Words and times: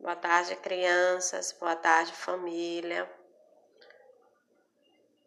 Boa 0.00 0.16
tarde, 0.16 0.56
crianças. 0.56 1.52
Boa 1.52 1.76
tarde, 1.76 2.10
família. 2.14 3.06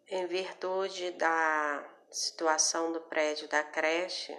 Em 0.07 0.25
virtude 0.25 1.11
da 1.11 1.87
situação 2.09 2.91
do 2.91 2.99
prédio 3.01 3.47
da 3.49 3.61
creche 3.63 4.35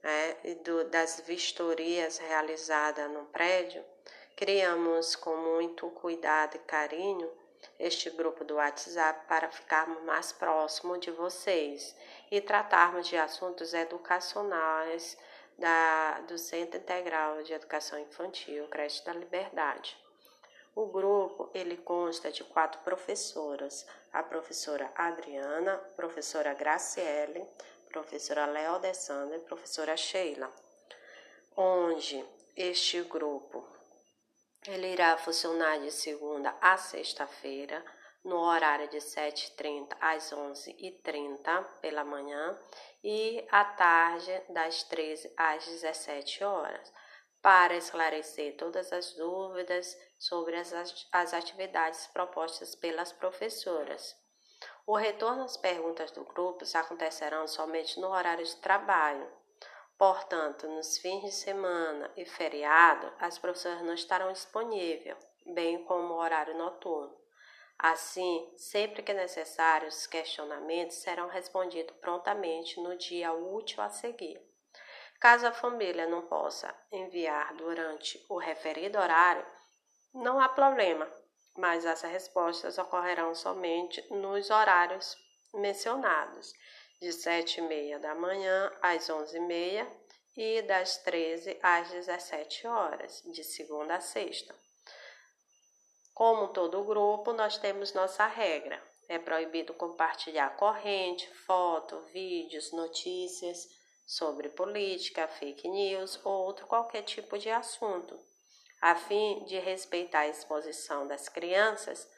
né, 0.00 0.36
e 0.44 0.54
do, 0.54 0.84
das 0.84 1.18
vistorias 1.26 2.18
realizadas 2.18 3.10
no 3.10 3.24
prédio, 3.24 3.84
criamos 4.36 5.16
com 5.16 5.36
muito 5.36 5.90
cuidado 5.90 6.54
e 6.54 6.60
carinho 6.60 7.28
este 7.76 8.08
grupo 8.08 8.44
do 8.44 8.54
WhatsApp 8.54 9.26
para 9.26 9.50
ficarmos 9.50 10.00
mais 10.04 10.30
próximos 10.30 11.00
de 11.00 11.10
vocês 11.10 11.96
e 12.30 12.40
tratarmos 12.40 13.08
de 13.08 13.16
assuntos 13.16 13.74
educacionais 13.74 15.18
da, 15.58 16.20
do 16.22 16.36
Centro 16.38 16.78
Integral 16.78 17.42
de 17.42 17.52
Educação 17.52 17.98
Infantil, 17.98 18.66
Creche 18.68 19.04
da 19.04 19.12
Liberdade. 19.12 19.96
O 20.74 20.86
grupo 20.86 21.50
ele 21.54 21.76
consta 21.76 22.32
de 22.32 22.42
quatro 22.44 22.80
professoras: 22.80 23.86
a 24.12 24.22
professora 24.22 24.90
Adriana, 24.96 25.76
professora 25.94 26.52
Graciele, 26.54 27.46
professora 27.88 28.46
Léo 28.46 28.74
Alessandra 28.74 29.36
e 29.36 29.40
professora 29.40 29.96
Sheila, 29.96 30.50
onde 31.56 32.24
este 32.56 33.02
grupo 33.02 33.64
ele 34.66 34.92
irá 34.92 35.16
funcionar 35.16 35.78
de 35.78 35.92
segunda 35.92 36.56
a 36.60 36.76
sexta-feira, 36.76 37.84
no 38.24 38.36
horário 38.38 38.88
de 38.88 38.96
7h30 38.96 39.96
às 40.00 40.32
11h30 40.32 41.64
pela 41.82 42.02
manhã 42.02 42.58
e 43.04 43.46
à 43.50 43.62
tarde 43.62 44.42
das 44.48 44.82
13 44.84 45.30
às 45.36 45.66
17 45.66 46.42
horas, 46.42 46.90
para 47.42 47.76
esclarecer 47.76 48.56
todas 48.56 48.90
as 48.90 49.12
dúvidas 49.12 49.94
sobre 50.18 50.56
as, 50.56 51.34
atividades 51.34 52.06
propostas 52.06 52.74
pelas 52.74 53.12
professoras. 53.12 54.16
O 54.86 54.96
retorno 54.96 55.44
às 55.44 55.58
perguntas 55.58 56.10
do 56.12 56.24
grupo 56.24 56.64
acontecerão 56.74 57.46
somente 57.46 58.00
no 58.00 58.08
horário 58.08 58.44
de 58.46 58.56
trabalho. 58.56 59.30
Portanto, 59.98 60.66
nos 60.66 60.96
fins 60.96 61.22
de 61.22 61.32
semana 61.32 62.10
e 62.16 62.24
feriado, 62.24 63.12
as 63.18 63.38
professoras 63.38 63.82
não 63.82 63.92
estarão 63.92 64.32
disponíveis, 64.32 65.18
bem 65.44 65.84
como 65.84 66.14
o 66.14 66.18
horário 66.18 66.56
noturno. 66.56 67.23
Assim, 67.86 68.50
sempre 68.56 69.02
que 69.02 69.12
necessário, 69.12 69.86
os 69.88 70.06
questionamentos 70.06 70.96
serão 70.96 71.28
respondidos 71.28 71.94
prontamente 71.98 72.80
no 72.80 72.96
dia 72.96 73.30
útil 73.34 73.82
a 73.82 73.90
seguir. 73.90 74.40
Caso 75.20 75.46
a 75.46 75.52
família 75.52 76.06
não 76.06 76.22
possa 76.22 76.74
enviar 76.90 77.54
durante 77.56 78.24
o 78.30 78.38
referido 78.38 78.98
horário, 78.98 79.44
não 80.14 80.40
há 80.40 80.48
problema, 80.48 81.06
mas 81.58 81.84
as 81.84 82.00
respostas 82.00 82.78
ocorrerão 82.78 83.34
somente 83.34 84.02
nos 84.10 84.48
horários 84.48 85.14
mencionados, 85.52 86.54
de 87.02 87.12
7 87.12 87.58
e 87.58 87.62
meia 87.64 87.98
da 87.98 88.14
manhã 88.14 88.72
às 88.80 89.10
11 89.10 89.36
e 89.36 89.40
meia 89.40 89.86
e 90.34 90.62
das 90.62 90.96
13 91.02 91.58
às 91.62 91.90
17 91.90 92.66
horas, 92.66 93.22
de 93.26 93.44
segunda 93.44 93.96
a 93.96 94.00
sexta. 94.00 94.54
Como 96.14 96.48
todo 96.52 96.84
grupo, 96.84 97.32
nós 97.32 97.58
temos 97.58 97.92
nossa 97.92 98.24
regra. 98.24 98.80
É 99.08 99.18
proibido 99.18 99.74
compartilhar 99.74 100.56
corrente, 100.56 101.28
foto, 101.44 102.00
vídeos, 102.12 102.72
notícias 102.72 103.66
sobre 104.06 104.48
política, 104.48 105.26
fake 105.26 105.68
news 105.68 106.20
ou 106.24 106.32
outro 106.44 106.68
qualquer 106.68 107.02
tipo 107.02 107.36
de 107.36 107.50
assunto. 107.50 108.16
A 108.80 108.94
fim 108.94 109.44
de 109.44 109.58
respeitar 109.58 110.20
a 110.20 110.28
exposição 110.28 111.06
das 111.08 111.28
crianças, 111.28 112.08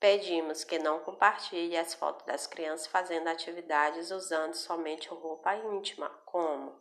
pedimos 0.00 0.64
que 0.64 0.78
não 0.80 0.98
compartilhe 1.00 1.76
as 1.76 1.94
fotos 1.94 2.26
das 2.26 2.48
crianças 2.48 2.88
fazendo 2.88 3.28
atividades 3.28 4.10
usando 4.10 4.54
somente 4.54 5.08
roupa 5.08 5.54
íntima, 5.54 6.08
como 6.26 6.76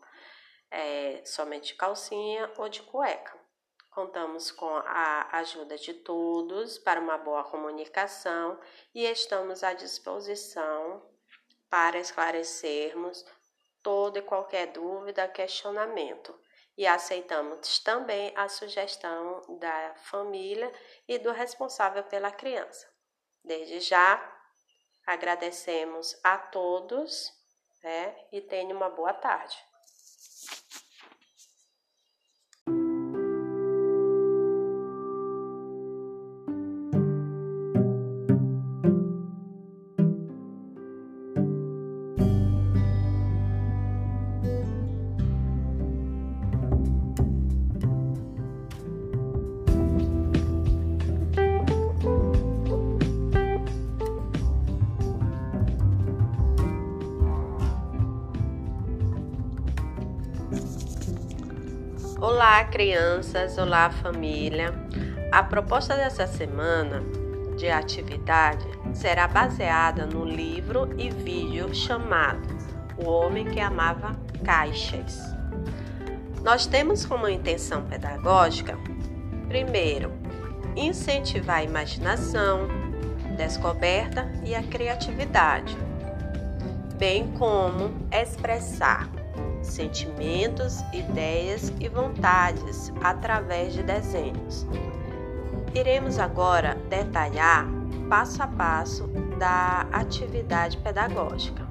é, 0.71 1.21
somente 1.23 1.75
calcinha 1.75 2.51
ou 2.57 2.67
de 2.67 2.81
cueca. 2.81 3.42
Contamos 3.93 4.49
com 4.49 4.75
a 4.75 5.37
ajuda 5.37 5.77
de 5.77 5.93
todos 5.93 6.79
para 6.79 6.99
uma 6.99 7.15
boa 7.15 7.43
comunicação 7.43 8.59
e 8.93 9.05
estamos 9.05 9.63
à 9.63 9.73
disposição 9.73 11.07
para 11.69 11.99
esclarecermos 11.99 13.23
toda 13.83 14.17
e 14.17 14.23
qualquer 14.23 14.71
dúvida, 14.71 15.27
questionamento. 15.27 16.33
E 16.75 16.87
aceitamos 16.87 17.77
também 17.79 18.33
a 18.35 18.49
sugestão 18.49 19.41
da 19.59 19.93
família 19.95 20.71
e 21.07 21.19
do 21.19 21.31
responsável 21.31 22.03
pela 22.05 22.31
criança. 22.31 22.91
Desde 23.43 23.79
já, 23.79 24.19
agradecemos 25.05 26.19
a 26.23 26.39
todos 26.39 27.31
né, 27.83 28.15
e 28.31 28.41
tenham 28.41 28.75
uma 28.75 28.89
boa 28.89 29.13
tarde. 29.13 29.55
Olá, 62.25 62.63
crianças! 62.63 63.57
Olá, 63.57 63.89
família! 63.89 64.73
A 65.29 65.43
proposta 65.43 65.93
dessa 65.93 66.25
semana 66.25 67.03
de 67.57 67.69
atividade 67.69 68.65
será 68.93 69.27
baseada 69.27 70.05
no 70.05 70.23
livro 70.23 70.89
e 70.97 71.09
vídeo 71.09 71.75
chamado 71.75 72.47
O 72.97 73.09
Homem 73.09 73.43
que 73.43 73.59
Amava 73.59 74.15
Caixas. 74.41 75.19
Nós 76.41 76.65
temos 76.65 77.05
como 77.05 77.27
intenção 77.27 77.83
pedagógica, 77.83 78.77
primeiro, 79.49 80.13
incentivar 80.77 81.57
a 81.57 81.63
imaginação, 81.63 82.69
descoberta 83.35 84.31
e 84.45 84.55
a 84.55 84.63
criatividade, 84.63 85.77
bem 86.97 87.33
como 87.33 87.91
expressar 88.09 89.09
sentimentos, 89.63 90.81
ideias 90.93 91.73
e 91.79 91.87
vontades 91.87 92.91
através 93.01 93.73
de 93.73 93.83
desenhos. 93.83 94.67
Iremos 95.73 96.19
agora 96.19 96.77
detalhar 96.89 97.65
passo 98.09 98.43
a 98.43 98.47
passo 98.47 99.07
da 99.39 99.87
atividade 99.91 100.77
pedagógica. 100.77 101.63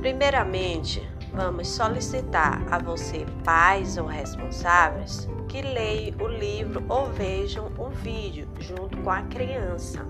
Primeiramente, 0.00 1.06
vamos 1.32 1.68
solicitar 1.68 2.62
a 2.70 2.78
você, 2.78 3.24
pais 3.44 3.96
ou 3.96 4.06
responsáveis, 4.06 5.28
que 5.48 5.62
leiam 5.62 6.16
o 6.20 6.26
livro 6.26 6.84
ou 6.88 7.06
vejam 7.06 7.70
o 7.78 7.88
vídeo 7.88 8.48
junto 8.58 8.96
com 8.98 9.10
a 9.10 9.22
criança, 9.22 10.04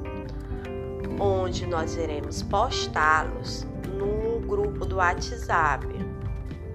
onde 1.21 1.67
nós 1.67 1.97
iremos 1.97 2.43
postá-los 2.43 3.67
no 3.93 4.41
grupo 4.47 4.85
do 4.87 4.97
WhatsApp 4.97 6.06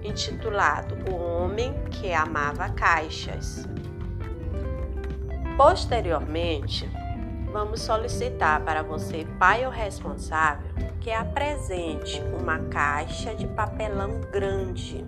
intitulado 0.04 0.96
O 1.10 1.14
Homem 1.14 1.74
que 1.90 2.12
Amava 2.12 2.68
Caixas. 2.70 3.66
Posteriormente, 5.56 6.88
vamos 7.52 7.82
solicitar 7.82 8.60
para 8.62 8.82
você, 8.82 9.26
pai 9.38 9.64
ou 9.64 9.70
responsável, 9.70 10.70
que 11.00 11.10
apresente 11.10 12.22
uma 12.40 12.58
caixa 12.58 13.34
de 13.34 13.46
papelão 13.46 14.20
grande 14.32 15.04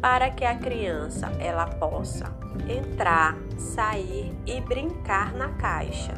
para 0.00 0.30
que 0.30 0.44
a 0.44 0.56
criança 0.56 1.30
ela 1.38 1.66
possa 1.66 2.32
entrar, 2.68 3.36
sair 3.56 4.36
e 4.46 4.60
brincar 4.60 5.32
na 5.34 5.48
caixa. 5.50 6.14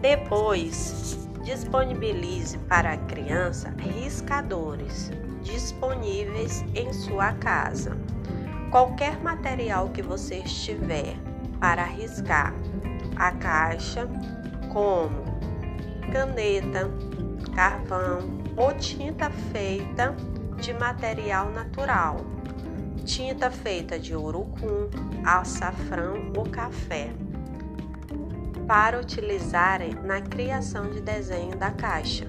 Depois, 0.00 1.28
disponibilize 1.42 2.58
para 2.58 2.92
a 2.92 2.96
criança 2.96 3.72
riscadores 3.78 5.10
disponíveis 5.44 6.64
em 6.74 6.92
sua 6.92 7.32
casa. 7.32 7.96
Qualquer 8.70 9.22
material 9.22 9.90
que 9.90 10.02
você 10.02 10.38
estiver 10.38 11.14
para 11.60 11.84
riscar 11.84 12.52
a 13.14 13.30
caixa, 13.30 14.08
como 14.72 15.22
caneta, 16.12 16.90
carvão 17.54 18.42
ou 18.56 18.72
tinta 18.74 19.30
feita 19.52 20.16
de 20.60 20.72
material 20.72 21.50
natural, 21.50 22.16
tinta 23.04 23.50
feita 23.50 23.98
de 23.98 24.16
urucum, 24.16 24.88
açafrão 25.24 26.32
ou 26.36 26.44
café, 26.44 27.10
para 28.66 28.98
utilizarem 28.98 29.94
na 30.02 30.20
criação 30.20 30.90
de 30.90 31.00
desenho 31.00 31.56
da 31.56 31.70
caixa. 31.70 32.26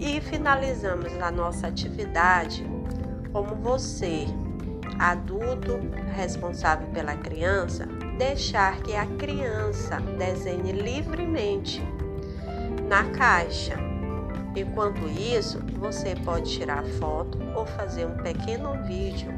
E 0.00 0.18
finalizamos 0.18 1.12
a 1.20 1.30
nossa 1.30 1.66
atividade 1.66 2.64
como 3.30 3.54
você, 3.54 4.24
adulto 4.98 5.78
responsável 6.16 6.88
pela 6.88 7.14
criança, 7.14 7.84
deixar 8.16 8.80
que 8.80 8.96
a 8.96 9.04
criança 9.04 10.00
desenhe 10.18 10.72
livremente 10.72 11.82
na 12.88 13.04
caixa. 13.10 13.76
Enquanto 14.56 15.06
isso, 15.06 15.60
você 15.78 16.16
pode 16.24 16.50
tirar 16.50 16.82
foto 16.98 17.38
ou 17.54 17.66
fazer 17.66 18.06
um 18.06 18.16
pequeno 18.16 18.82
vídeo 18.84 19.30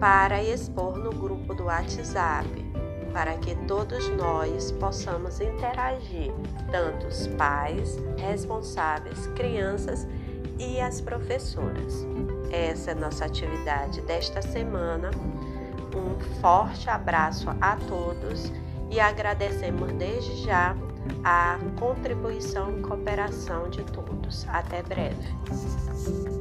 para 0.00 0.42
expor 0.42 0.98
no 0.98 1.10
grupo 1.10 1.54
do 1.54 1.66
WhatsApp, 1.66 2.48
para 3.12 3.36
que 3.38 3.54
todos 3.66 4.08
nós 4.10 4.72
possamos 4.72 5.40
interagir, 5.40 6.32
tanto 6.70 7.06
os 7.06 7.26
pais, 7.28 7.98
responsáveis, 8.16 9.26
crianças 9.28 10.06
e 10.58 10.80
as 10.80 11.00
professoras. 11.00 12.06
Essa 12.50 12.92
é 12.92 12.94
nossa 12.94 13.24
atividade 13.24 14.00
desta 14.02 14.42
semana. 14.42 15.10
Um 15.94 16.18
forte 16.40 16.88
abraço 16.88 17.48
a 17.60 17.76
todos 17.76 18.52
e 18.90 19.00
agradecemos 19.00 19.92
desde 19.92 20.44
já 20.44 20.76
a 21.24 21.58
contribuição 21.78 22.78
e 22.78 22.82
cooperação 22.82 23.68
de 23.68 23.82
todos. 23.84 24.46
Até 24.48 24.82
breve. 24.82 26.39